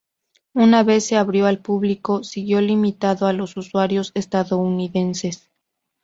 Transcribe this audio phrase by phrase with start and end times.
[0.55, 5.51] Una vez se abrió al público, siguió limitado a los usuarios estadounidenses.